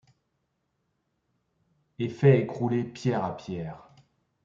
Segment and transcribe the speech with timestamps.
[1.99, 3.87] Et fait écrouler pierre à pierre